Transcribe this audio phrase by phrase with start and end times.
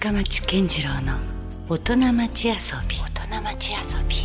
[0.00, 1.18] 深町健次郎の
[1.68, 2.54] 大人町遊
[2.88, 2.96] び。
[2.96, 4.16] 大人町遊び。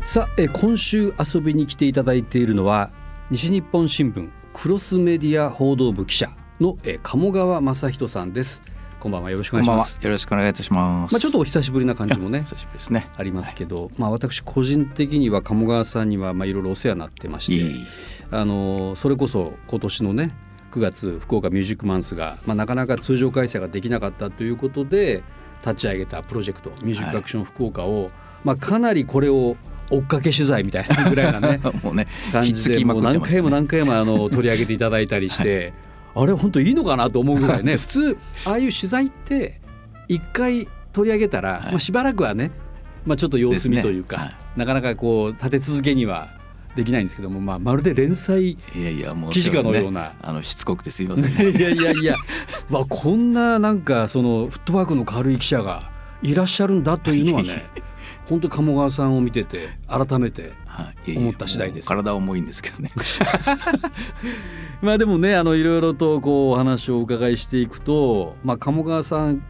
[0.00, 2.90] さあえ今週遊びに来ていただいているのは
[3.30, 6.30] 西日本新聞クロスメディア報道部記者
[6.60, 8.62] のえ鴨川正人さんです。
[9.00, 9.98] こんばんはよろしくお願いします。
[10.00, 11.12] よろしくお願いいたします。
[11.12, 13.06] まあちょっとお久しぶりな感じもね久しぶりですね。
[13.18, 17.86] ありますけど、はい、まあ私個人的には鴨川さんにはまあいろいろお世話になってまして
[18.30, 20.30] あのそれこそ今年のね
[20.70, 25.22] 9月福岡ミュージックマンスが、まあ、なかなか通常開催ができなかったということで
[25.62, 28.12] 立ち上げたプロジェクトミュージックアクション福岡を、はい、
[28.44, 29.56] まあ、かなりこれを
[29.90, 35.72] 追っかけ取材みたいなぐらいなね もうね感じでもう何回も何回もあの取り上げていただいたりして、
[36.14, 39.60] はい、あれ本当いいのかなと思うぐらいね普通ああいう取材って
[40.08, 42.50] 一回取り上げたら、はい、まあ、しばらくはね、
[43.04, 44.22] まあ、ちょっと様子見というか、ね。
[44.22, 46.35] はい、なかなかこう立て続けには
[46.76, 48.56] できないんですけども、まあ、まるで連載
[49.30, 52.16] 記事かのような、ね、あのしつこくてすいません、いやいやいや
[52.70, 55.90] わこんななんかそのフットワークの軽い記者が
[56.22, 57.64] いらっしゃるんだというのはね
[58.28, 60.52] 本当鴨川さんを見てて改めて
[61.16, 61.88] 思った次第です。
[61.88, 62.90] 体重いんですけどね。
[64.82, 69.42] まあでもねあのいろいろとこうお話をお伺いしていくと、まあ鴨川さん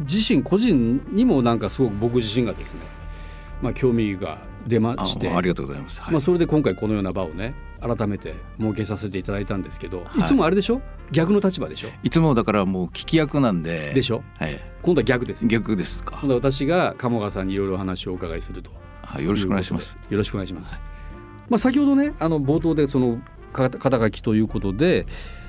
[0.00, 2.80] 自身個人にもなんかすごく僕自身がですね、
[3.60, 5.28] まあ興味が出まして。
[5.28, 10.82] ありがとうございます、はい、まあ、それで今回このような場をね改めて設けさせていただいたんですけど、はい、いつもあれでしょ？
[11.12, 11.88] 逆の立場でしょ？
[12.02, 13.92] いつもだからもう聞き役なんで。
[13.94, 16.18] でしょ、はい、今度は逆です逆ですか。
[16.20, 18.70] 今度は私が鴨川さんにいろいろ話をお伺いすると、
[19.02, 19.96] はい、よろしくお願いします。
[20.08, 20.82] よろしくお願いします、
[21.48, 23.20] まあ、先ほどねあの冒頭でその
[23.52, 25.06] 肩書きということで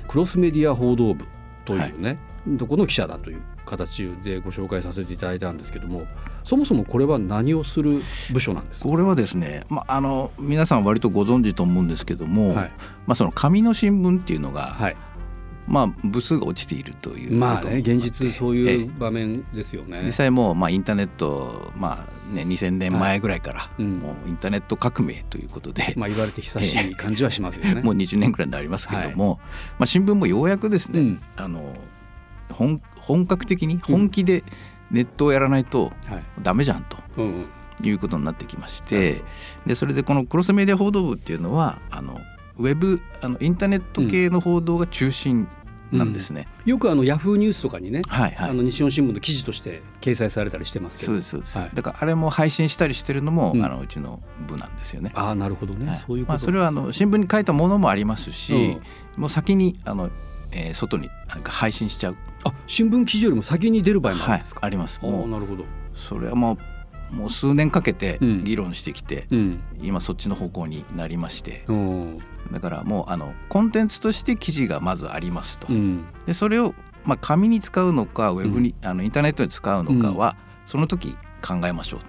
[0.08, 1.26] クロスメディア報道部
[1.64, 2.18] というね、
[2.58, 6.06] とこの記者だという形でご紹介させていただいたんですけども
[6.44, 8.00] そもそもこれは何をする
[8.32, 8.88] 部署なんですか？
[8.88, 12.72] これはですね、まあ、あの皆さん割とご存知と思うんですけども、はい、
[13.06, 14.96] まあ、その紙の新聞っていうのが、はい、
[15.68, 20.02] まあ、部数が落ちているというまあね現実そういう場面ですよね。
[20.04, 23.82] 実際もう、まあ、インターネット、まあね、2000年前ぐらいから、はい。
[23.82, 27.82] うん、もうインターネット革命ということで、まあ、言われて久しい感じはしますよね。
[27.82, 29.38] もう20年ぐらいになりますけども、
[29.78, 31.76] まあ、新聞もようやくですね、うん、あの
[32.52, 34.44] 本本格的に本気で
[34.90, 35.92] ネットをやらないと
[36.42, 36.96] ダメじゃんと。
[37.84, 39.22] いうことになってきまして
[39.66, 42.20] でそれでこのクロスメディア報道部っていうのはあの
[42.58, 45.48] ウェブあのインターネット系の報道が中心
[45.90, 51.12] なんですね、うん、よくあのヤフーニュースとかにね、はいはい、あの西日本新聞の記事として掲載されたりしてますけど。
[51.12, 55.10] そうですそうです、はい、だからあれも配信したりしてるのも、うん、あのうちの部なんですよね。
[55.14, 58.78] ああなるほどね、はい、そういうこと、まあ、それはあの新聞に書いたものもありますし、
[59.16, 60.10] うん、もう先にあの
[60.52, 62.16] えー、外になんか配信しちゃう。
[62.44, 65.00] あ新聞記事よりも先に出る場合もあるんですか、はい、あります。
[65.02, 65.64] もうなるほど。
[65.94, 72.18] それはもうもう数年かけて議論してきて、うん、今そっちの方向になりまして、うん、
[72.50, 76.74] だからもうあのコンテンツとして記事がまずありますと、うん、でそれを
[77.04, 80.36] まあ紙に使うのかウェブに、あのインターネットに使うのかは、
[80.66, 82.06] その時考えましょうと。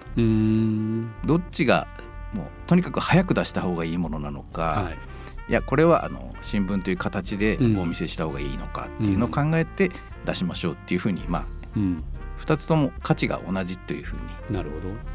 [1.26, 1.88] どっちが
[2.32, 5.13] もうとにかく早く出した方がいいものなのか、はい
[5.48, 9.90] いやこれはあの新聞という形でお見せした方がいいのかっていうのを考えて
[10.24, 11.46] 出しましょうっていうふうにまあ、
[11.76, 12.04] うん、
[12.38, 14.16] 2つとも価値が同じというふう
[14.50, 14.64] に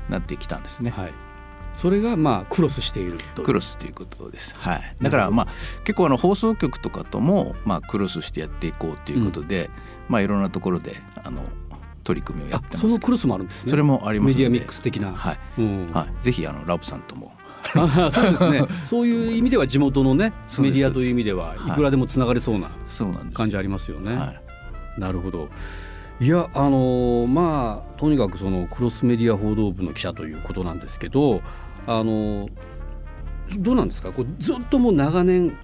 [0.10, 0.92] なってきたんですね。
[0.92, 1.14] はい、
[1.74, 4.56] それがまあクロスしているとクロスということです。
[4.56, 4.96] はい。
[5.02, 5.48] だからまあ
[5.84, 9.72] 結構あの放送局とかともまあクロスしてやっていこうということで、うん、
[10.10, 11.42] まあいろんなところであの
[12.04, 13.72] 取り組みをやってますそのクロスもあるんですね。
[13.72, 15.12] それもありますメディアミックス的な。
[15.12, 15.40] はい。
[15.58, 16.24] うん、はい。
[16.24, 17.39] ぜひあのラブさんともあ
[18.12, 18.64] そうですね。
[18.84, 21.72] そういう意味では地元のねメディアという意味ではい。
[21.72, 22.70] くらでもつながれそうな
[23.34, 24.16] 感じありますよね。
[24.16, 24.34] は
[24.98, 25.50] い、なるほど。
[26.22, 31.42] いやあのまあとにかくそのクロスメディア報道部の記者ということなんですけど
[31.88, 32.50] あの
[33.58, 34.12] どうなんですか？
[34.12, 35.58] こうずっともう長年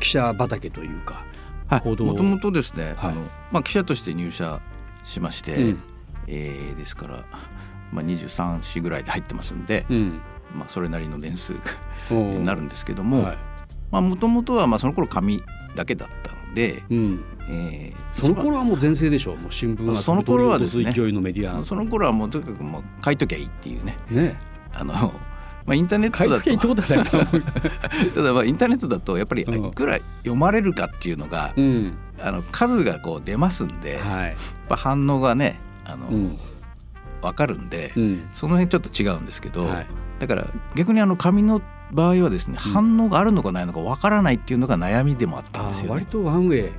[0.00, 1.24] 記者畑というか、
[1.68, 4.60] はい、報道もともとですね、はい、あのまあ、記者として入社
[5.04, 5.82] しまして、うん、
[6.26, 7.24] えー、ですから、
[7.92, 10.20] まあ、23歳ぐらいで入ってますんで、うん
[10.54, 11.54] まあ、それなりの年数
[12.10, 13.32] になるんですけども
[13.90, 15.42] もともとはまあその頃紙
[15.74, 17.24] だけだったので、うん。
[17.48, 19.36] えー、その頃はもう全盛でしょう。
[19.36, 20.90] もう新聞がその頃はですね。
[20.90, 21.64] 勢いのメディア。
[21.64, 23.96] その頃はもうとにかくもう書いときゃいいっていうね。
[24.10, 24.40] ね。
[24.72, 24.94] あの
[25.66, 27.24] まあ、インターネットだと
[28.14, 34.34] ただまあインターネットだとやっぱりいくら読まれるかっていうのが、うん、あの数がこう出ますんで、はい、やっ
[34.68, 36.38] ぱ反応がねあの、うん、
[37.24, 39.86] 分かるんで、うん、その辺ちょっと違うんですけど、はい、
[40.18, 41.62] だから逆にあの紙の
[41.92, 46.72] 場合はですね、反応があるのかないのかわからないっていうのが悩みでもあったんですよ、ね、割とワンウェイ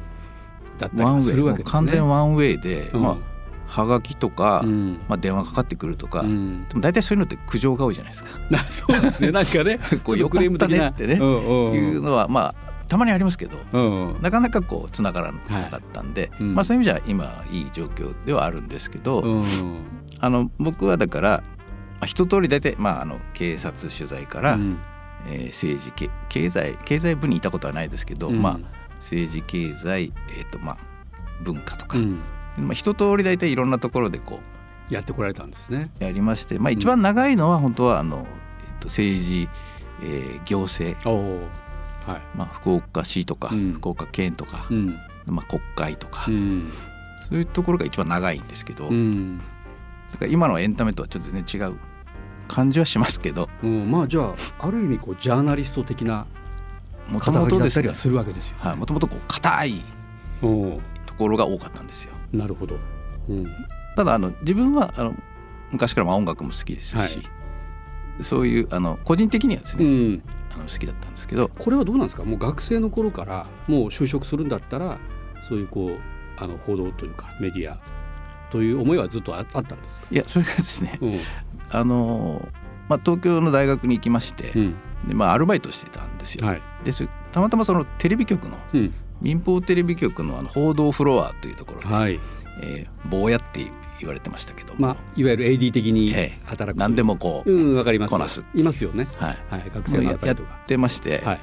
[0.78, 1.72] だったりするわけですね。
[1.72, 3.36] 完全ワンウェイで、うん、まあ
[3.68, 8.30] はがきとか、うん、まあ、電話かかってくるとか、うん、でも大体そういうのって苦情が多いじゃないですか。
[8.70, 9.32] そうですね。
[9.32, 10.92] なんかね こうよくれム的な。
[10.92, 12.56] ってねいうのはまあ
[12.88, 19.44] たまにありますけど、うん、なかなかこうつながらなかったんで、はい、まあ、そういう意味じゃ今いい状況ではあるんですけど、うん、
[20.20, 21.44] あの僕はだから、
[22.00, 24.80] まあ、一通り大体、まあ、あの警察取材から、うん、
[25.28, 25.92] えー、政治
[26.30, 28.60] 経済経済部にいたことはないですけど、まあ、
[28.96, 30.78] 政治経済、えーとまあ、
[31.44, 31.98] 文化とか、
[32.58, 34.40] まあ、一通り大体いろんなところでこ
[34.90, 35.90] うやってこられたんですね。
[36.00, 38.28] やりまして、まあ、一番長いのは本当はあの、
[38.66, 39.50] えっと、政治、
[40.04, 40.96] えー、行政。
[42.06, 42.22] はい。
[42.36, 46.72] まあ、福岡市とか、うん、福岡県とか、うん、まあ、国会とか、うん、
[47.28, 48.90] そういうところが一番長いんですけど、
[50.16, 51.76] だから今のエンタメとはちょっと全然違う
[52.48, 56.26] 感じはしますけど、まあじゃあある意味こうジャーナリスト的な
[57.20, 58.76] 肩書きだったりはするわけですよ。
[58.78, 59.82] もともと硬い
[60.42, 62.14] ところが多かったんですよ。
[62.32, 62.80] なるほど、
[63.98, 65.16] ただあの自分はあの
[65.72, 70.22] 昔からまあ音楽も好きですし、はい、そういうあの個人的にはですね、
[70.54, 71.50] あの好きだったんですけど。
[71.50, 72.24] これはどうなんですか？
[72.24, 74.98] もう学生の頃からもう就職するんだったら
[75.44, 76.00] そういうこう
[76.38, 77.78] あの報道というかメディア
[78.56, 80.08] という思いはずっとあったんですか？
[80.12, 81.20] いやそれがですね、うん、
[81.72, 82.48] あの
[82.88, 84.76] まあ、東京の大学に行きまして、うん、
[85.08, 86.48] でまあ、アルバイトしてたんですよ。
[86.48, 86.92] はい、で
[87.32, 92.20] たまたまそのテレビ局の、うん、民放テレビ局のあの報道フロアというところで、はい。
[92.62, 93.70] えー、坊やって
[94.00, 96.14] 言われてましたけどまあ、いわゆる AD 的に
[96.46, 101.40] 働く、ええ、何でもこう、うん、わかりますこなすいますよね、はい、はい、学生のやってまして、はい、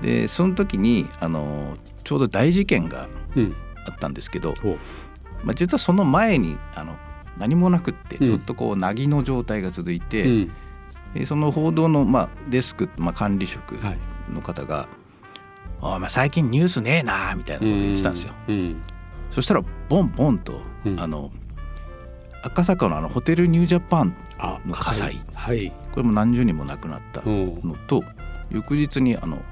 [0.00, 3.08] でその時にあのちょうど大事件が
[3.86, 4.68] あったんですけど、う。
[4.68, 4.76] ん、
[5.44, 6.96] まあ、実はその前にあの
[7.38, 10.52] 何もなくってちょっとこうなぎの状態が続いて、うん、
[11.12, 13.72] でその報道の、まあ、デスク、まあ、管理職
[14.32, 14.88] の方が
[15.80, 18.34] 「はい、お前最近ニュースねえな」みたいなこと言ってたんですよ。
[18.48, 18.82] うん、
[19.30, 20.60] そしたらボンボンと、
[20.96, 21.30] あの
[22.42, 24.14] 赤坂のあのホテルニュージャパン
[24.66, 25.20] の火災。
[25.34, 28.02] はい、これも何十人も亡くなったのと
[28.50, 29.42] 翌日にあの、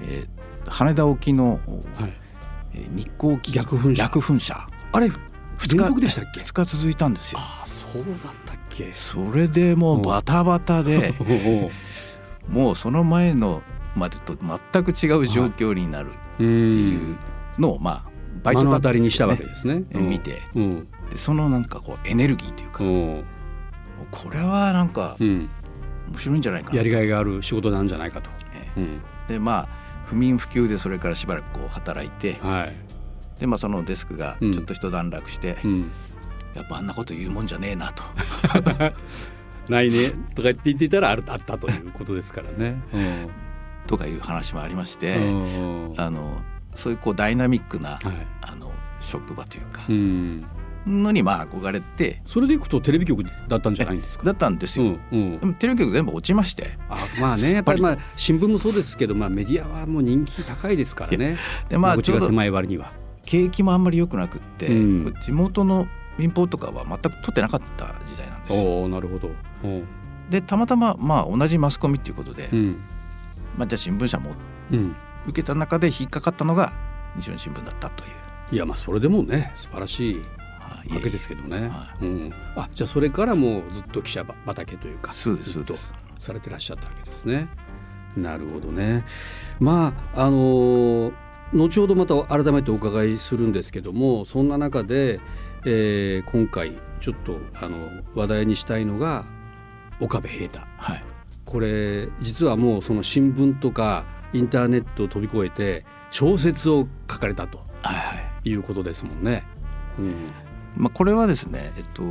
[0.00, 1.60] えー、羽田沖の、
[1.96, 2.12] はい。
[2.74, 4.02] えー、日航機逆噴射。
[4.04, 4.66] 逆噴射。
[4.92, 5.10] あれ
[5.60, 7.38] 2日でしたっけ2日続いたんですよ。
[7.40, 8.92] あそうだったっけ？
[8.92, 11.14] それでもうバタバタで
[12.48, 13.62] もうその前の
[13.94, 17.16] までと全く違う状況になるっていう
[17.58, 18.10] のをまあ
[18.42, 23.26] バイトだったりにしたわけですね、見て、うん、そのなんかこうエネルギーというか
[24.10, 25.48] これはなんか面
[26.16, 28.30] 白いんじゃないかな、やりがいがある仕事なんじゃないかと。
[28.76, 28.98] え
[29.28, 29.68] でまあ
[30.06, 32.74] 不眠不休でそれからしばらくこう働いて、はい、
[33.40, 35.90] でまあそのデスクがちょっと一段落して、うん、
[36.54, 38.04] やっぱあんなこと言うもんじゃねえなと。
[39.68, 42.80] ないねとか言って言ってたらあったということですからね。
[42.92, 43.30] うん、
[43.86, 45.16] とかいう話もありまして、
[45.96, 46.40] あの
[46.74, 48.00] そういうこうダイナミックな、はい、
[48.42, 50.44] あの職場というか、うん、
[50.86, 54.24] のにまあ憧れてそれでいくとテレビ局だったんじゃないんですか？
[54.24, 56.76] だったんですよ、うんうん、でもテレビ局全部落ちまして。
[56.88, 61.36] あまあねやっぱり まあ新聞もそうですけど、まあ、メディアはもう人気高いですからね。
[61.68, 62.92] でまあ口が狭い割には
[63.30, 65.86] 景気もあんまり良くなくって、うん、地元の
[66.18, 68.82] 民放とかは全く取ってなかった時代なんですよ。
[68.82, 69.30] おなるほど。
[70.28, 72.82] でたまたままあ同じマスコミっていうことで、うん、
[73.56, 74.32] まあ、じゃあ新聞社も
[75.28, 76.72] 受けた中で引っかかったのが
[77.14, 78.10] 西日本新聞だったという。
[78.50, 85.74] いやまあそれでもね素晴らしいわけですけどね、はい、うん、あじゃあそれからもうずっと記者畑というかずっと
[86.18, 87.48] されてらっしゃったわけですね。
[88.16, 89.04] なるほどね。
[89.60, 91.12] まああの
[91.52, 95.20] 後ほどまた改めてお伺いするんですけどもそんな中で、
[95.64, 97.76] えー、今回ちょっとあの
[98.14, 99.24] 話題にしたいのが
[100.00, 101.04] 岡部平太、はい、
[101.44, 107.70] これ実はもうその新聞とかインターネットを飛び越えて小説を書かれたと。
[108.44, 109.44] いうことですもんね。
[109.98, 110.14] うん、
[110.76, 112.02] まあ、これはですね、えっと、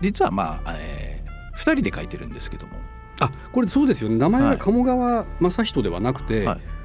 [0.00, 2.74] 実はまあ、えー、2人で書いてるんですけども。
[3.20, 4.16] あこれそうですよね。
[4.16, 6.77] 名前は鴨川正人ではなくて、はい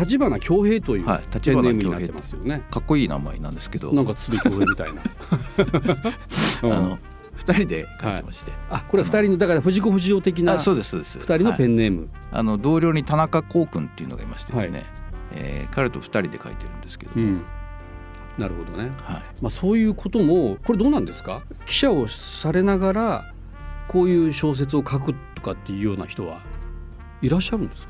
[0.00, 1.12] 立花恭平というペ
[1.52, 3.92] ンネームになってますよね、かっこいい名前なんですけど。
[3.92, 5.02] なんか鶴恭平みたいな。
[6.62, 6.98] あの
[7.36, 11.18] 二人で書いてまして、はい、あこれは二人のだから藤子不二雄的なそうですそうです。
[11.20, 14.86] 二人のペンネーム、はい、あの同僚に田中光君っていうのがいましてですね、はい、
[15.32, 17.40] えー、彼と二人で書いてるんですけど、うん。
[18.36, 19.22] なるほどね、はい。
[19.40, 21.42] まあ、そういうこともこれどうなんですか？
[21.64, 23.32] 記者をされながら
[23.88, 26.40] こういう小説を書くとかっていうような人は
[27.22, 27.89] いらっしゃるんですか？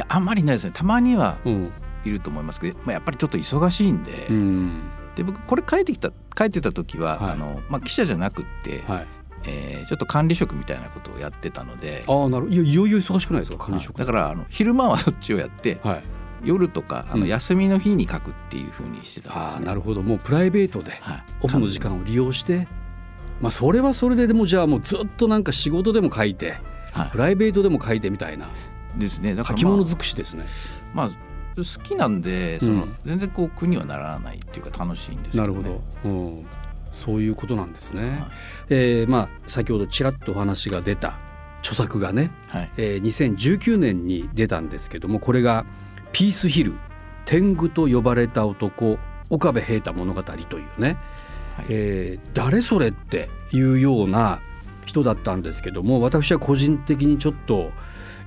[0.00, 0.72] やあんまりないですね。
[0.74, 1.38] たまには
[2.04, 4.80] いると思いますけど、まあ、やっぱりちょっと忙しいんでうん、
[5.14, 9.06] で僕これ書いてきた書いてた時は、はい、あのまあ、記者じゃなくって、はい。
[9.44, 13.56] えー、ちょっと管理職みたいなことをやってたのであなるいやいよいよ忙しくないですか？
[13.56, 13.96] 管理職。
[13.96, 16.02] だからあの昼間はそっちをやって、はい、
[16.44, 20.02] 夜とかあの休みの日に書くっていうふうにしてたんです、ね、なるほど。
[20.02, 20.92] もうプライベートで
[21.40, 22.68] オフの時間を利用して、
[23.40, 26.56] まあ、それはそれででもじゃあもうずっとなんか仕事でも書いて、
[26.92, 28.50] はい、プライベートでも書いてみたいな
[28.96, 29.34] ですね。
[29.34, 30.46] だから、まあ、書き物尽くしですね。
[30.94, 31.10] まあ
[31.56, 35.52] 好きなんでその、全然こう苦にはならないっていうか楽しいんですよね。
[35.52, 36.46] なるほど、うん。
[36.90, 38.02] そういうことなんですね。
[38.02, 38.20] はい、
[38.70, 41.18] えー、まあ先ほどちらっとお話が出た
[41.60, 45.64] 著作がね、はい、えー、2019年に出たんですけどもこれが
[46.12, 46.72] 「ピースヒル
[47.24, 50.96] 天狗と呼ばれた男岡部平太物語」というね、
[51.56, 54.40] はい、えー、誰それっていうような
[54.86, 57.70] 人だったんですけども私は個人的にちょっと、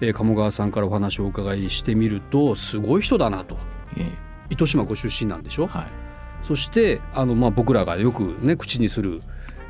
[0.06, 3.58] えー、鴨川さんからお話をお伺いしてみるとすごい人だなと、
[3.98, 4.08] えー、
[4.50, 5.88] 糸島ご出身なんでしょ、はい、
[6.42, 9.22] そしてあの、まあ、僕らがよく、ね、口にする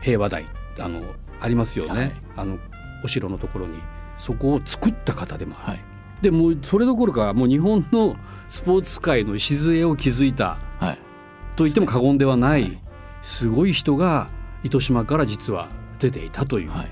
[0.02, 0.46] 平和台
[0.80, 1.04] あの
[1.40, 2.58] ありますよね、はい、あの
[3.04, 3.78] お城のところに。
[4.24, 5.72] そこを作った方でもある。
[5.72, 5.82] はい、
[6.22, 8.16] でもそれどころかもう日本の
[8.48, 11.00] スポーツ界の礎を築いた、はい、
[11.58, 12.80] と言っても過言ではない、
[13.22, 14.30] すごい人が
[14.64, 15.68] 糸島から実は
[16.00, 16.92] 出ていたという、はいはい、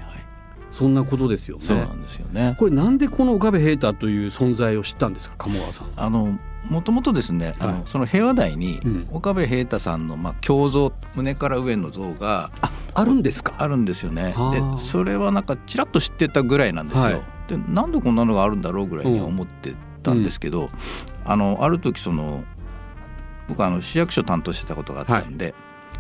[0.72, 1.63] そんなことですよね。
[1.63, 2.56] そうなんですよね。
[2.58, 5.36] これなんでこの岡部平太という存在を知ったんですか？
[5.38, 5.88] 鴨川さん。
[5.96, 8.80] あのもともとですね、はい、あのその平和台に
[9.12, 13.54] 岡部平太さんのまあ胸像胸から上の像がああるんですか？
[13.58, 14.34] あるんですよね。
[14.51, 17.04] でそれはなんかちらっと知ってたぐらいなんですよ。
[17.04, 19.74] はい、でなんでこんなのがあるんだろうぐらいに思って
[20.04, 20.70] たんですけど、うん、
[21.25, 22.44] あのある時その
[23.50, 25.54] 僕あの市役所担当してたことがあったんで、はい、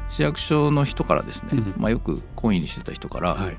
[0.07, 3.57] 市役所の人からですね、うん、まあ、よく懇意にしてた人から、はい、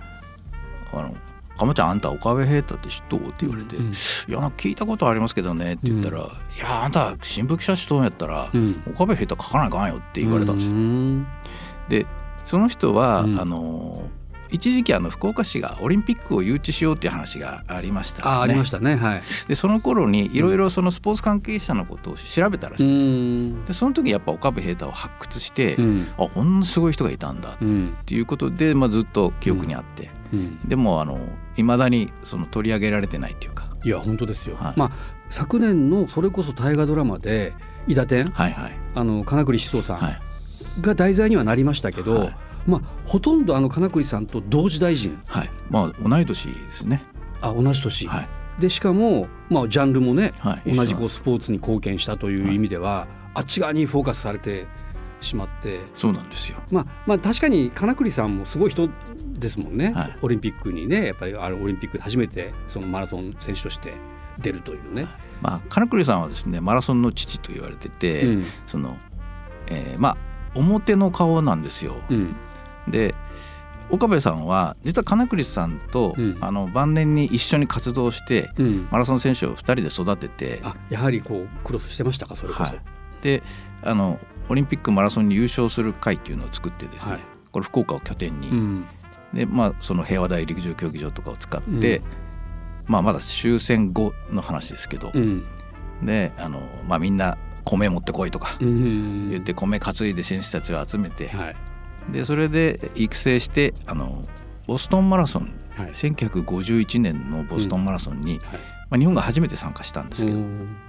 [0.92, 1.14] あの
[1.56, 3.92] 亀ちゃんあんた岡部平太って知っとう?」って言われて「うん、いや
[4.56, 12.04] 聞いたことありますけどね」って言ったら「うん、いやあんた新聞記者しとんやったら、うん、岡部平太書かないかんよ」って言われたんですよ。
[12.04, 12.06] で
[12.44, 14.02] その人は、あの
[14.52, 18.96] 一時期あの福岡市がオリンピックを誘致しようっていう話がありました、ね、あありましたね。
[18.96, 19.22] はい。
[19.48, 22.86] でその頃にいろいろそのスポーツ関係者のことを調べたらしい。
[22.86, 23.54] ん。
[23.60, 27.58] ですでその時やっぱ岡部平太を発掘して、うん、あこんなすごい人がいたんだっ
[28.04, 31.18] ていうことで、まあ、ずっと記憶にあって、うん、でもあの
[31.56, 33.72] いまだにその取り上げられてないっていうか。
[33.84, 34.90] いや本当ですよ、はい、まあ
[35.28, 37.52] 昨年のそれこそ大河ドラマで
[37.88, 45.50] 「伊田天」はいはい、あの金栗志宗さんが題材にはなりましたけど、はいまあ、ほとんどあの金栗さんと同時大臣、はい。
[45.70, 47.02] まあ、同い年ですね。
[47.40, 48.28] あ同じ年、はい、
[48.60, 54.66] でしかも、まあ、ジャンルもね、はい、同じこうスポーツに貢献したという意味では、はい、あっち側にフォーカスされて
[55.20, 55.80] しまって。
[55.92, 58.88] そうなんですよ、まあまあ、確かに金栗さんもすごい人
[59.38, 63.94] ですもんね、はい、オリンピックにねやっぱりあのオリンピックで初めてそのマラソン選手として
[64.38, 65.08] 出るというね。
[65.40, 68.96] まあ、金栗さんはですねマラソンの父と言われてて、うん、その
[69.66, 70.16] えー、まあ
[70.54, 71.96] 表の顔なんですよ。
[72.08, 72.36] うん
[72.88, 73.14] で
[73.92, 82.64] 岡部さんは実は金栗さんと、うん、あの晩年に一緒に活動して、うん、マラソン選手を2人で育ててあやはりこうクロスしてましたかそれこそ。
[82.64, 82.80] はい、
[83.22, 83.42] で
[83.82, 87.20] あのオリンピックマラソンに優勝する会っていうのを作ってですね、はい、
[87.52, 88.86] これ福岡を拠点に、うん、
[89.34, 92.02] でまあ、その平和大陸上競技場とかを使って、
[92.86, 95.12] まあ、まだ終戦後の話ですけど、
[96.02, 101.28] であの、まあ、みんな米持ってこいとか言って米担いで選手たちを集めて。
[101.28, 101.71] はい
[102.10, 104.24] でそれで育成してあの
[104.66, 108.58] ボストンマラソン、はい、1951年のボストンマラソンに、うんはい、
[108.90, 110.38] まあ、日本が初めて参加したんですけど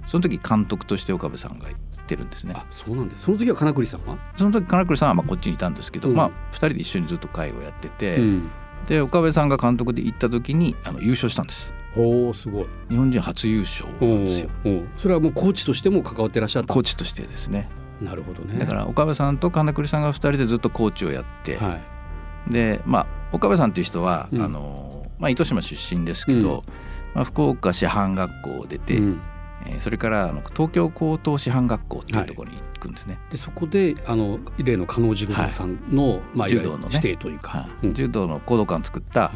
[0.06, 2.54] その時監督として岡部さんが行ってるんですね。
[2.56, 3.24] あそうなんです。
[3.24, 4.18] その時は金栗さんは？
[4.36, 8.50] その時金栗さんはまあこっちにいたんですけど、うん、まあ、2人で一緒にずっと会をやってて、うん、
[8.86, 11.74] で岡部さんが監督で行った時にあの優勝したんです。
[11.96, 12.66] おすごい。
[12.90, 14.50] 日本人初優勝なんですよ。
[14.96, 17.68] それはもうコーチとしても関わってらっしゃったコーチとしてですね
[18.04, 18.58] なるほどね。
[18.58, 21.78] だから岡部さんと金栗さんが2人でずっとコーチをやって、は
[22.48, 26.74] い、でまあ岡部さんっていう人は、うん、あのまあ、糸島出身ですけど、うん、
[27.14, 29.22] まあ、福岡師範学校を出て、うん、
[29.66, 33.14] えー、それからあの東京高等師範学校っていうところに行くんですね。
[33.14, 39.30] はい、でそこであの例の加納治五郎さんの、はい、まあ、柔道の、ね、指定というか、柔道の講道館作った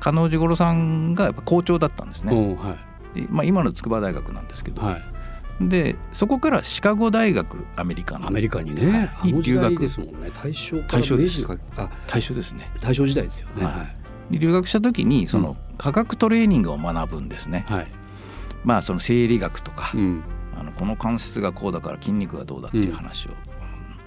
[0.00, 2.34] 加納治五郎さんがやっぱ校長だったんですね。
[2.56, 2.76] は
[3.14, 5.13] い、でまあ、今の筑波大学なんですけど、はい
[5.60, 9.80] でそこからシカゴ大学アメリカのアメリカにね、はい、留学。
[9.80, 10.30] ですもんね。
[10.42, 11.46] 大正大正です。
[11.76, 12.70] あ大正ですね。
[12.80, 13.86] 大正時代ですよね、は
[14.30, 17.86] い、留学した時にその科学トレーニングを学ぶんですね、はい、
[18.64, 20.22] まあその生理学とか、うん、
[20.58, 23.30] あのこの関節がこうだから筋肉がどうだっていう話を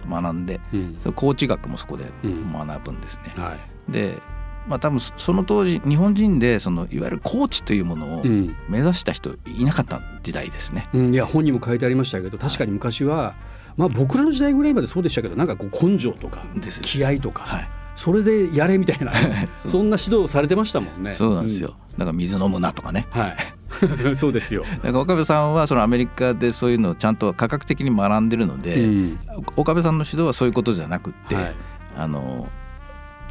[0.10, 3.56] 学んで、うん、そのコーチ学もそこで学ぶんですね、は
[3.90, 4.22] い、で
[4.68, 8.24] まあ、多分その当時日本人でそのいわゆるコーチというものを
[8.68, 10.90] 目指した人いなかった時代ですね。
[10.94, 13.36] うん、いや本にも書いてありましたけど確かに昔は、
[13.78, 16.44] まあ、僕らの時代ぐらいまでそうでしたけどなんかこう根性とか
[16.82, 19.14] 気合とか、はい、それでやれみたいな
[19.58, 21.14] そんな指導されてましたもんね。
[21.14, 23.08] そうなんですよ、うん、なんか水飲むなとかね。
[23.12, 23.36] はい。
[24.16, 24.64] そうですよ。
[24.84, 29.20] なんか岡部さんはそのアメリカでそういうのをちゃんと科学的に学んでるので、うん、
[29.56, 31.56] 岡部さんの指導はそういうことじゃなくって、はい、
[31.96, 32.50] あの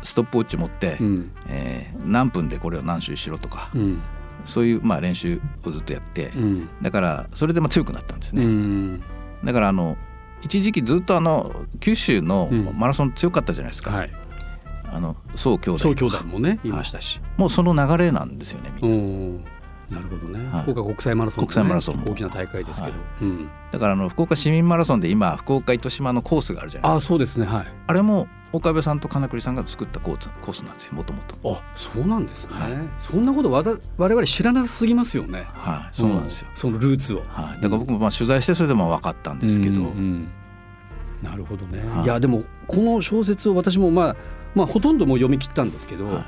[0.03, 4.01] ストップウォッチ持って、うん、えー、何分でこれを何周しろとか、うん、
[4.45, 9.01] そういうまあ練習をずっとやって、うん、だからそれでも強くなったんですね。
[9.45, 9.97] だからあの
[10.43, 13.91] 一時期ずっとあの九州のマラソン強かったじゃないですか。
[13.91, 14.11] はい、
[14.93, 19.56] あの宋兄弟宋兄弟もねいましたし、はい、もうその流れなんですよねみんな。
[19.91, 23.25] なるほどね、はい、福岡国際マラソン、ね、国際マラソン大きな大会ですけど、はい。
[23.25, 27.07] うん、だからあの福岡市民マラソンで今福岡糸島のコースがあるじゃないですか。
[27.07, 27.47] あそうですね。
[27.47, 27.67] はい。
[27.87, 35.45] あれも岡部さんと金栗さんが作ったコースコースなんですよもともとあそうなんですね、はい、そんなことわた我々知らなすぎますよね。
[35.53, 35.97] はい。
[35.97, 40.29] そうなんですよ、うん、そのルーツを、はい、だから僕もまあ取材してそれでも分かったんですけど、うんうん、
[41.23, 44.17] なるほどね、はい、いやでもこの小説を私もまあ
[44.55, 46.25] まあほとんども読み切ったんですけど、はい、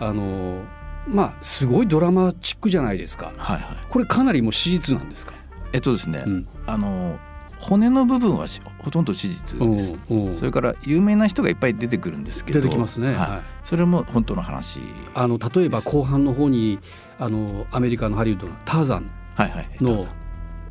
[0.00, 0.62] あの
[1.10, 5.34] まあすごいドラマチックじゃないですか、はいはい、これかなりもう史実なんですか？
[5.72, 7.18] えっとですね、うん、あの
[7.58, 8.46] 骨の部分は
[8.78, 9.94] ほとんど史実です。
[10.38, 12.60] それから有名な人がいっぱい出てくるんですけど。
[12.60, 14.80] 出てきますね、はい、それも本当の話。
[15.14, 16.78] あの例えば後半の方に
[17.18, 19.68] あのアメリカのハリウッドのターザンの、はいはい、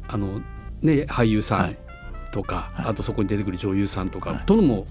[0.07, 0.41] あの
[0.81, 1.77] ね俳優さん
[2.31, 4.87] とか、はい、あとそこに出てくる女優さんとか、とのも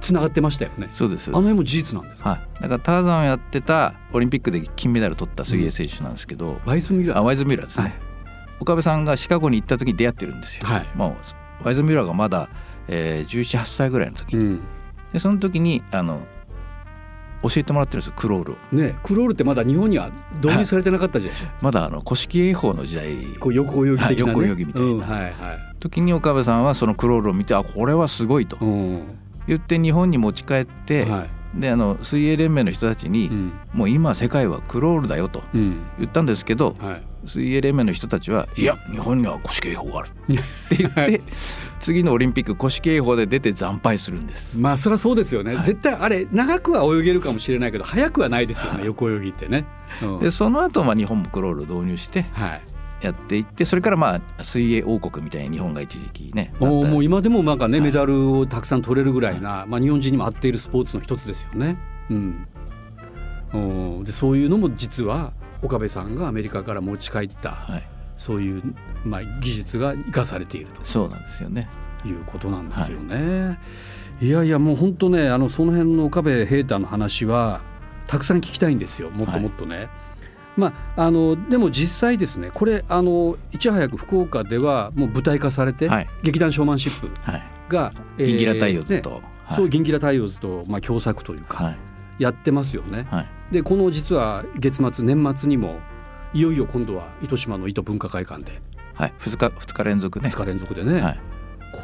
[0.00, 0.88] つながってましたよね。
[0.90, 1.30] そうです。
[1.30, 2.30] あの辺も事実なんですか？
[2.30, 2.62] はい。
[2.62, 7.18] だからターザンをやってたオリンピックで金メダル取った水泳選手なんですけど、うん、ワイズミラー。
[7.18, 7.84] あワイズミラーですね。
[7.84, 7.94] はい、
[8.60, 10.66] 岡部さんがシカゴに行った時に出会ってるんですよ。
[10.66, 10.86] はい。
[10.94, 11.16] も
[11.62, 12.48] うワイズミラーがまだ、
[12.88, 14.60] えー、17、8歳ぐらいの時に、うん、
[15.12, 16.20] でその時にあの
[17.42, 18.56] 教えてもらってるんですよクロールを。
[18.72, 20.10] ねクロールってまだ日本には
[20.42, 25.32] 導入されてなかったじゃない、はい、まだあの古式泳法の時代こう横泳ぎ的な、ね、横泳ぎみたいな、うん、はいはい、
[25.78, 28.56] 時に岡部さんはそのクロールを見てあこれはすごいと。
[28.60, 31.26] うん言って日本に持ち帰って、は
[31.56, 38.76] い、であの水泳連盟の人たちに、うん、もう今世界はクロールだよと言ったんですけど、はい、水泳連盟の人たちはいや。
[38.90, 40.10] 日本には古式泳法があるっ
[40.68, 41.20] て 言って、
[41.80, 44.58] 次のオリンピック古式泳法で出て惨敗するんです。
[44.58, 49.64] まあそれはそうですよね、絶対あれ長くは泳げるかもしれないけど速くはないですよね、横泳ぎってね、
[50.02, 61.76] うん、でその後まあ日本もクロールを導入して、はいやっていってそれからまあ水泳王国みたいに日本が一時期ねもう今でもなんかね、メダルをたくさん取れるぐらいな、まあ、日本人にも合っているスポーツの一つですよね。
[63.52, 67.82] うん、でそういうのも実は岡部さんがアメリカから持ち帰った、はい、
[68.16, 68.62] そういう、
[69.04, 70.84] まあ、技術が生かされていると。
[70.84, 71.68] そうなんですよね。
[72.04, 73.46] いうことなんですよね。
[73.46, 73.56] は
[74.20, 77.60] い、いやいやもう本当ねあのその辺の岡部平太の話は
[78.06, 79.10] たくさん聞きたいんですよ。
[79.10, 79.76] もっともっとね。
[79.76, 79.88] はい
[80.56, 87.10] まあ、あのでも実際ですねこれあのいち早く福岡ではもう舞台化されて、はい、劇団ショーマンシップ
[87.68, 91.76] が、はい、ギンギラ太陽図と、ねはい、そうギンギラ太陽図と、まあ、共作というか、
[92.18, 93.06] やってますよね。
[93.50, 95.78] でこの実は月末年末にも
[96.32, 98.60] いよいよ今度は糸島の糸文化会館で、
[98.94, 101.20] はい、2, 日2日連続ね2日連続でね、はい、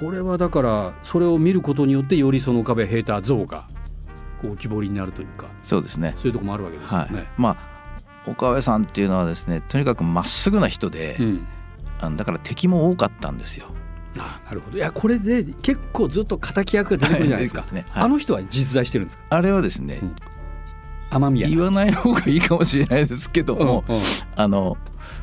[0.01, 3.69] これはだからそれを見ることによってよりその壁平太像が
[4.41, 6.15] こう浮き彫りになるというかそうですね。
[6.17, 7.29] そういうところもあるわけですよね。
[7.37, 7.72] まあ
[8.27, 11.17] 岡部さんっていうのはですねとにかくまっすぐな人で、
[12.01, 13.67] うん、だから敵も多かったんですよ。
[14.19, 14.77] あなるほど。
[14.77, 17.63] いやこれで結構ずっと敵役が出てくるじゃないですか。
[17.73, 19.25] ねはい、あの人は実在してるんですか？
[19.31, 20.17] あれはですね、うん、
[21.11, 24.03] 雨宮言わない方がいいかもしれないですけども、うんうん、
[24.37, 24.77] あの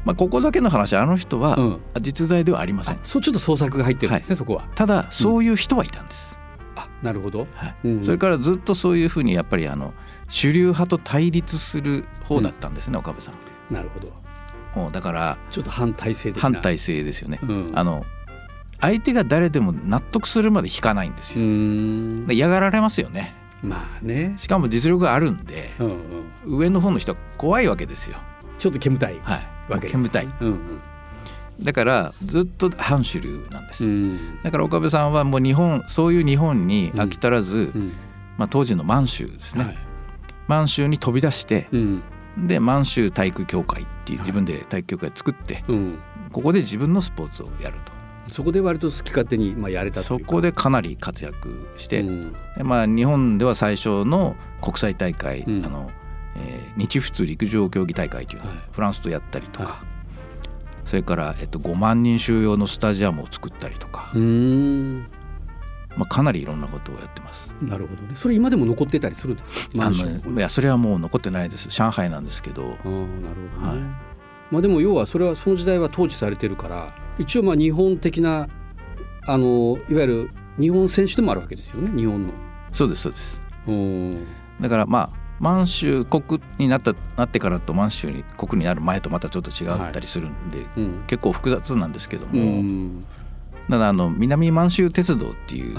[0.06, 1.58] まあ、ここだけの話あの人は
[2.00, 4.64] 実在ではありません、そうちょっと創作が入ってるんですね、はい、そこは。
[4.74, 6.40] ただそういう人はいたんです、
[6.76, 7.76] あなるほど、はい。
[7.84, 9.94] うんうん、それからずっとそういうふうにやっぱりあの
[10.30, 13.74] 主流派と対立する方だったんですね、うん、岡部さん。
[13.74, 14.12] なるほど
[14.76, 17.40] もうだからちょっと反体制反体制ですよね。
[17.42, 18.06] うん、あの
[18.80, 21.44] 相手が誰でも納得するまで引かないんですよ。
[22.34, 23.36] 嫌がられますよね。
[23.62, 24.36] まあね。
[24.38, 28.18] しかも実力があるんで、うんうん、上の方の人は怖いわけですよ。
[28.58, 29.20] ちょっと煙たい
[29.68, 30.26] わけです、煙たい。
[30.26, 30.82] うんうん
[31.62, 33.84] だからずっと反主流なんです、
[34.44, 37.94] だから岡部さんはもう日本そういう日本に飽き足らず、うんうん、
[38.38, 39.78] まあ、当時の満州ですね、はい、
[40.50, 42.04] 満州に飛び出して、うん、
[42.48, 45.64] で満州体育協会っていう自分で体育協会を作って、はい、
[46.32, 48.00] ここで自分のスポーツをやると。
[48.28, 55.90] そこで割と好き勝手にまあやれたそこでかなり活躍して、うん、まあ、日本では最初の国際大会、うん、あの
[56.36, 59.80] えー、日仏陸上競技大会というのをフランスとやったりとか、は
[60.86, 64.12] い、それから、えっと、5万人収容のスタジアムを作ったりとか
[65.98, 67.54] まあ、かなりいろんなことをやってます。
[67.62, 68.16] なるほどね。
[68.16, 69.86] それ今でも残ってたりするんですか？
[69.86, 71.70] あのいやそれはもう残ってないです。
[71.70, 72.64] 上海なんですけど。
[72.64, 73.00] あなるほどね。
[73.68, 73.80] はい、
[74.52, 78.48] まあでも要はそれはその時代は統治されてるから一応まあ日本的な
[79.26, 82.34] あのいわゆる日本選手でもあるわけですよね日本の。
[82.72, 83.42] そうですそうです。
[84.62, 93.06] だからまあ満州国になったなってからと満州に国になる前とまたちょっと違ったりするんで、はいうん、結構複雑なんですけども、うん、
[93.70, 95.78] だからあの南満州鉄道っていう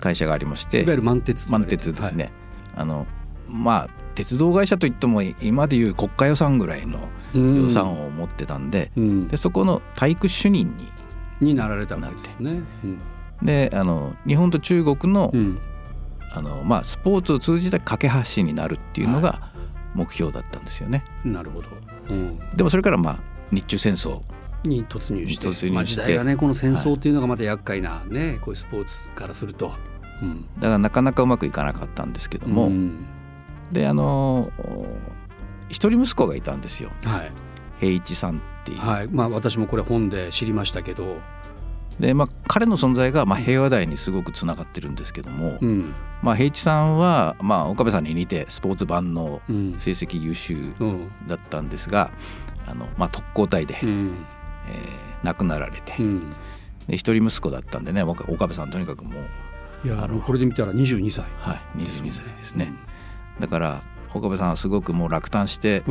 [0.00, 2.32] 会社がありまして、い、わゆる満鉄満鉄ですね、はい、
[2.76, 3.06] あの
[3.48, 7.00] まあ鉄道会社といっても今でいう国家予算ぐらいの
[7.34, 10.88] 予算を持ってたんでうん、でそこの体育主任に
[11.40, 12.62] になられたわけですね。
[13.42, 15.30] であの日本と中国の,、
[16.32, 19.52] あのまあ、スポーツを通じた架け橋になるっていうのが
[19.94, 21.04] 目標だったんですよね。
[21.22, 21.68] はい、なるほど、
[22.08, 23.18] うん、でもそれからまあ
[23.52, 24.20] 日中戦争
[24.68, 29.72] に突入してして、まあ、時代がねこの戦争っていうのがまた厄介なね、はい、こういうスポーツからすると、
[30.22, 33.04] うん、だからなかなかうまくいかなかったんですけども、うん、
[33.72, 34.50] であの
[35.68, 37.32] 一人息子がいたんですよ、はい、
[37.80, 39.08] 平一さんっていう、はい。
[39.08, 41.20] まあ、私もこれ本で知りましたけど。
[42.00, 49.40] で、まあ、彼の存在がまあ平和台にすごくつながってるんですけども、うん、まあ、平一さんは、まあ、岡部さんに似てスポーツ版の
[49.78, 50.72] 成績優秀
[51.26, 52.10] だったんですが、
[52.66, 54.26] うん、あのまあ、特攻隊で、うん、
[54.68, 56.32] えー、亡くなられて、うん、
[56.88, 59.20] で一人息子だったんでね岡部さんとにかくも
[59.84, 62.72] ういやあのこれで見たら22歳、はい、22歳ですね。
[63.38, 63.82] だから
[64.14, 65.82] 岡部さんはすごくもう落胆して、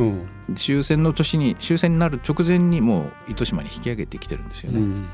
[0.56, 5.06] 終戦の年に終戦になる直前にもう糸島に引き上げてきてるんですよね。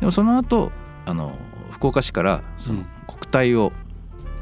[0.00, 0.72] でもその後
[1.06, 1.36] あの
[1.70, 3.72] 福岡市からその国体を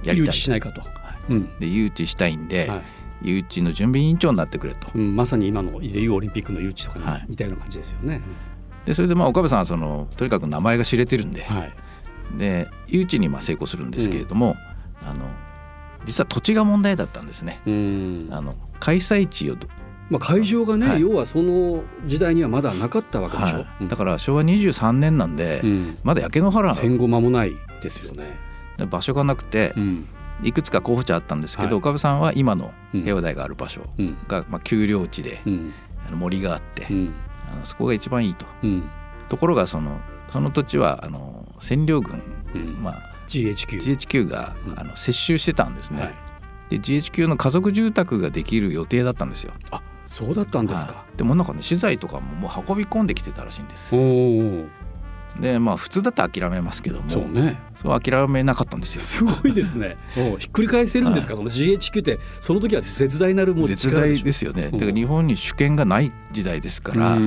[0.05, 0.83] やりたい、誘致しないかと、
[1.29, 2.83] うん、で誘致したいんで、はい、
[3.23, 8.15] 誘致の準備委員長になってくれと、うん、まさに今のでいうオリンピックの誘致とかに似たような感じですよね。
[8.15, 8.23] はい、
[8.87, 11.73] でそれでまあ岡部さんはそのとにかく名前が知れてるんで、はい、
[12.39, 14.57] で誘致にまあ成功するんですけれども、
[15.03, 15.27] うん、あの
[16.05, 17.61] 実は土地が問題だったんですね。
[17.65, 19.57] あの開催地を
[20.11, 28.37] まあ、会場がね、はい、要はその時代にはまだなかったわけでしょ、はい、だから昭和23年なんで、うん、まだ焼け野原戦後間もないですよね。
[28.87, 30.09] 場所がなくて、うん、
[30.43, 33.83] いくつか候補地あったんですけど、はい、岡部さんは今の平和台がある場所
[34.29, 35.41] が、まあ、丘陵地で、
[36.07, 38.47] あの森があって、あのそこが一番いいと、
[39.29, 40.01] ところがその
[40.31, 42.23] その土地はあの占領軍、
[42.81, 46.15] まあ、GHQ, GHQ が、あの接収してたんですね、
[46.71, 49.53] で GHQ の家族住宅ができる予定だったんですよ。
[49.71, 53.95] あそうだったんですか、はい、でもなんかね資材とかももう運び込んできてたらしいんです
[55.39, 57.11] でまあ普通だったら諦めますけども。
[57.11, 57.59] そうね。
[57.77, 59.01] そう諦めなかったんですよ。
[59.01, 59.97] すごいですね。
[60.39, 64.71] ひっくり返せるんですか、はい、その GHQ ってその時は絶大なるもう絶大ですよね。
[64.71, 67.19] だから日本に主権がない時代ですから、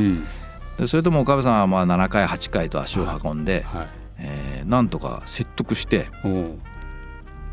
[0.77, 3.81] でそれとも岡部さんはまあ7回8回と足を運んで、はい。
[3.81, 6.09] はい、えー、なんとか説得して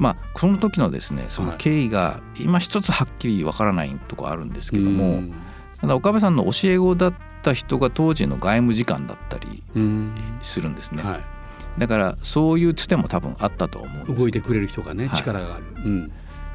[0.00, 5.22] まあ、この時のですねその経緯が今一つはっきりわからないとこあるんですけども、
[5.80, 9.62] ただ岡部さんの教え子だった人が当時の外務次官だったり
[10.42, 11.02] するんですね。
[11.78, 14.14] だからそういうつても多分あったと思うんです。
[14.14, 15.64] 動いてくれる人がね、はい、力がある。
[15.76, 16.12] うん、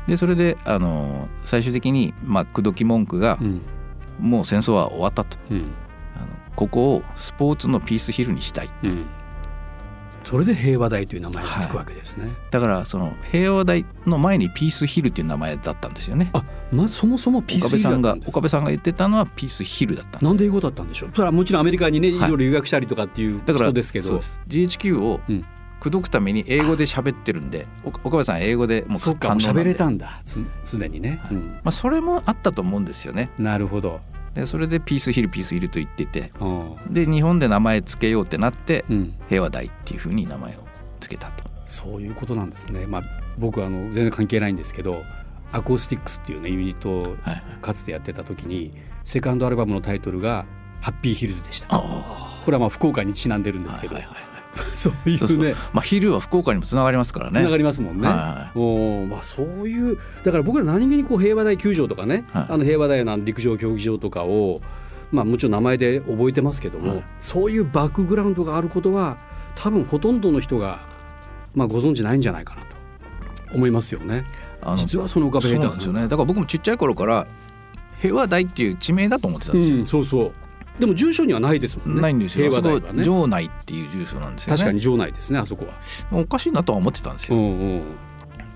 [0.07, 3.61] でそれであの最終的に、まあ、口説き文句が、うん、
[4.19, 5.71] もう戦争は終わったと、うん、
[6.15, 9.05] あのここをスポーツのピースヒルにしたい、うん
[10.25, 16.31] それで平和台という名前がつくわけですね、はい、だからその平和台の前にピースヒルっていう名前だったんですよね。
[16.33, 20.19] あまあそもそもピースヒルだ岡部さんが言ってたのはピースヒルだった。
[20.19, 21.09] なんで英語だったんでしょう？
[21.13, 24.19] それはもちろんアメリカにね、い、ろいろ留学したりとかっていう人ですけど。
[24.47, 25.21] GHQ を
[25.79, 30.09] 口説くために英語で喋ってるんで岡部さん英語でもうそうか喋れたんだ。
[30.25, 31.35] すでにね、はい。
[31.35, 33.29] うん、まあ、それもあったと思うんですよね。
[33.37, 34.01] なるほど
[34.35, 36.31] でそれでピースヒルピースヒルと言ってて
[36.89, 40.59] で日本で名前つけようってなって、うん、平和台っていうふうに名前を
[40.99, 41.45] つけたと。
[41.65, 43.03] そういうことなんですね、まあ、
[43.39, 45.01] 僕あの全然関係ないんですけど
[45.51, 47.17] アコースティックスっていうねユニットを
[47.61, 50.45] かつてやってた時に、セカンドアルバムのタイトルが
[50.81, 51.67] 「ハッピーヒルズ」でした。
[51.69, 54.34] これはまあ福岡にちなんでるんですけど、はいはいはい
[54.75, 55.53] そういうね。
[55.73, 57.39] まあ、ヒルは福岡にもつながりますからね。
[57.39, 64.61] つながりますもんね、はい、おまあ、そういうだから僕ら何気にこう平和台球場とかね、はい、あの平和台の陸上競技場とかを、
[65.11, 69.17] まあ、もちろん名前で覚えてますけども、はい、そういうバックグラウンドがあることは
[69.55, 70.79] 多分ほとんどの人が
[71.55, 72.67] まあ、ご存知ないんじゃないかなと
[73.55, 74.25] 思いますよね。
[74.75, 77.27] 実はその岡部平太さん、ね、だから僕もちっちゃい頃から
[77.99, 79.77] 平和台っていう地名だと思ってたんですよ。
[79.77, 80.31] うん、そうそう
[80.79, 82.01] でも住所にはないですもんね。
[82.01, 82.49] ないんですよ。
[82.49, 83.03] 平和台はね。
[83.03, 84.57] 城内っていう住所なんですよね。
[84.57, 85.73] 確かに城内ですねあそこは。
[86.11, 87.37] おかしいなとは思ってたんですよ。
[87.37, 87.83] うんうん、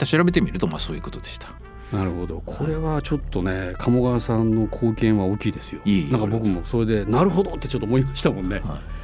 [0.05, 1.49] 調べてみるとまあそういうことでした。
[1.91, 5.81] なるほどこれはちょっとね鴨川さんの貢献は大きいですよ。
[5.85, 8.61] いいなんか僕もそれでなるほどってちょっと思いましたもんね。
[8.63, 8.99] はい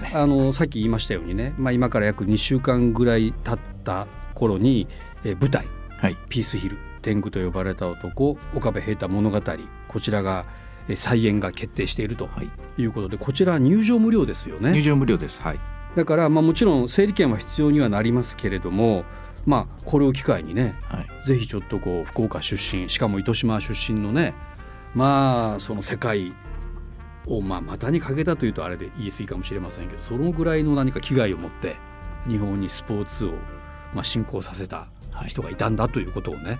[0.00, 0.12] ね。
[0.14, 4.88] あのさっき言いましたようにね、まあ、今から約2週間ぐらい経った頃に、
[5.24, 5.66] えー、舞台、
[5.98, 9.40] はい、ピースヒル天狗と呼ばれた男岡部平太物語
[9.88, 10.44] こちらが
[10.94, 12.28] 再演が決定していると
[12.78, 12.84] い。
[12.84, 14.72] うことで、こちら入場無料ですよね。
[14.72, 15.60] 入場無料です、はい、
[15.94, 19.04] だから、まあ、もちろん整理券は必要にはなりますけれども、
[19.46, 24.34] まあ、これを機会にね、はい、ぜひちょっとこう福岡出身しかも糸島出身のね
[24.94, 26.32] まあその世界
[27.26, 31.76] をまあ股にかけたというとあれで言い過ぎかもしれませんけどそのぐらいの何か危害を持って
[32.28, 33.32] 日本にスポーツを
[33.94, 34.88] まあ進行させた
[35.26, 36.58] 人がいたんだということをね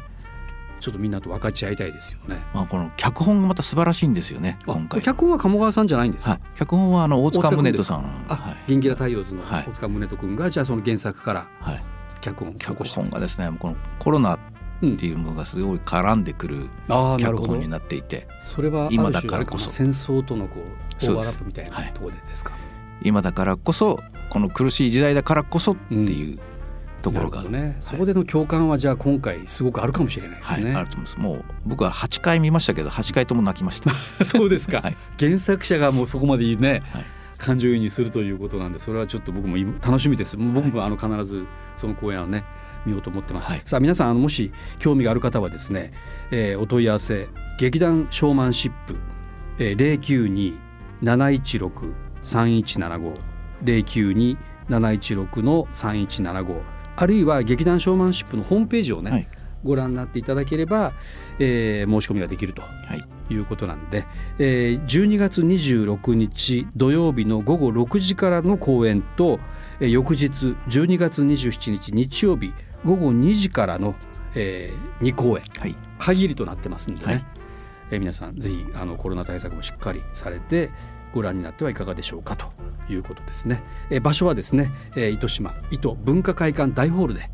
[0.80, 2.42] ちょっとみんなと分かち合いたいですよね。
[2.52, 4.58] まあこの脚本がまた素晴らしいんですよね。
[4.66, 5.02] 今回。
[5.02, 6.32] 脚本は鴨川さんじゃないんですか？
[6.32, 8.02] はい、脚本はあの大塚宗人さん。
[8.02, 8.70] はい。
[8.70, 11.46] 銀ギラ太陽図の大塚宗人君が、じゃあその原作から
[12.20, 14.38] 脚本脚本がですね、このコロナっ
[14.80, 22.54] ていうのがすごい絡んでくる脚本になっていて、それは今だからこそ戦争とのこうオーバーラップみたいなところでですか？
[23.02, 26.38] 今だからこそこの苦しい時代だからこそっていう
[27.00, 31.18] ところが、ね、そこでの共感はじゃあ今回すごくあるかもしれないですね、はい、あると思います。
[31.18, 33.90] もう僕は8回見ましたけど8回とも泣きました。
[34.24, 37.04] そうですか、はい、原作者がもうそこまでね、はい、
[37.38, 40.36] 感情移入するということなんでそれはちょっと僕も楽しみです。
[40.36, 42.44] 僕もあの必ずその公演をね
[42.86, 45.92] 見ようと思ってます、さあ皆さんあのもし興味がある方はですね、
[46.30, 48.96] えー、お問い合わせ劇団ショーマンシップ、
[49.58, 50.56] えー、
[51.02, 53.18] 092-716-3175
[53.64, 59.28] 092-716の3175あるいは劇団ショーマンシップのホームページをね、はい、
[59.64, 60.92] ご覧になっていただければ、
[61.38, 62.62] えー、申し込みができると
[62.96, 63.34] い。
[63.36, 64.06] うことなんで、はい、
[64.40, 69.38] えー、12月26日土曜日の午後6時からの公演と、
[69.78, 72.52] えー、翌日12月27日日曜日
[72.84, 73.94] 午後2時からの、
[74.34, 77.24] えー、2公演、はい、限りとなってますんでね、はい、
[77.92, 80.72] えー、皆さんぜひあのコロナ対策もしっかりされて
[81.12, 82.46] ご覧になってはいかがでしょうかと
[82.88, 83.62] いうことですね。
[83.90, 87.30] え場所はですね、え糸島糸文化会館大ホールで、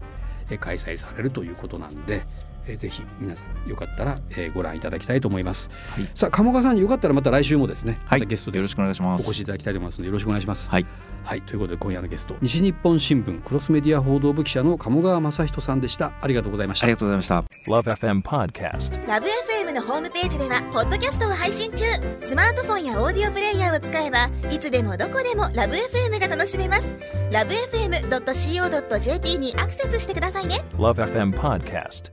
[0.51, 2.27] え開催されるということなんで、
[2.69, 5.71] えぜひ皆さんよかったら、えご覧いただきたいと思います。
[5.95, 9.23] はい、さあ鴨川さんよかったらまた来週もですね、はい、ゲストでよろしくお願いします。
[9.23, 10.71] お越しいただきたいと思いますのでよろしくお願いします。
[10.71, 10.87] はい。
[11.27, 16.13] はい、ということで今夜のゲスト西日本新聞クロスメディア報道部記者の鴨川雅人さんでした。
[16.21, 16.87] ありがとうございました。
[16.87, 17.45] ありがとうございました。
[17.69, 18.93] LoveFM Podcast。
[19.07, 21.85] LoveFM のホームページではポッドキャストを配信中。
[22.21, 26.87] スマートフォンやオーディオプレイヤーを使えばいつでもどこでも LoveFM が楽しめます。
[27.33, 30.65] LoveFM.co.jp にアクセスしてくださいね。
[30.75, 32.13] LoveFM Podcast。